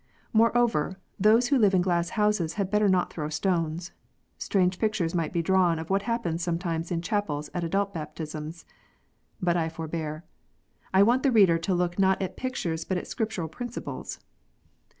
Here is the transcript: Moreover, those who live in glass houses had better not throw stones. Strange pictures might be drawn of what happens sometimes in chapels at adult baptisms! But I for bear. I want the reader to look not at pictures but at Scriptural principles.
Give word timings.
Moreover, 0.33 0.97
those 1.19 1.49
who 1.49 1.59
live 1.59 1.75
in 1.75 1.83
glass 1.83 2.09
houses 2.17 2.53
had 2.53 2.71
better 2.71 2.89
not 2.89 3.13
throw 3.13 3.29
stones. 3.29 3.91
Strange 4.39 4.79
pictures 4.79 5.13
might 5.13 5.31
be 5.31 5.43
drawn 5.43 5.77
of 5.77 5.91
what 5.91 6.01
happens 6.01 6.41
sometimes 6.41 6.89
in 6.89 7.03
chapels 7.03 7.51
at 7.53 7.63
adult 7.63 7.93
baptisms! 7.93 8.65
But 9.43 9.55
I 9.55 9.69
for 9.69 9.87
bear. 9.87 10.25
I 10.91 11.03
want 11.03 11.21
the 11.21 11.31
reader 11.31 11.59
to 11.59 11.75
look 11.75 11.99
not 11.99 12.19
at 12.19 12.35
pictures 12.35 12.83
but 12.83 12.97
at 12.97 13.05
Scriptural 13.05 13.47
principles. 13.47 14.17